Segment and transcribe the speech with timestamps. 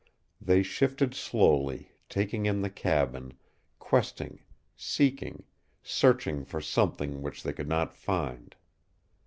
[0.41, 3.33] They shifted slowly, taking in the cabin,
[3.77, 4.39] questing,
[4.75, 5.43] seeking,
[5.83, 8.55] searching for something which they could not find.